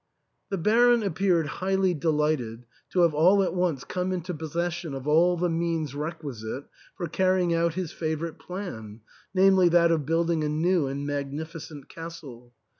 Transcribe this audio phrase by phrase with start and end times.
[0.49, 5.37] The Baron appeared highly delighted to have all at once come into possession of all
[5.37, 6.63] the means requisite
[6.97, 9.01] for carrying out his favourite plan,
[9.35, 12.51] namely, that of building a new and magnificent castle.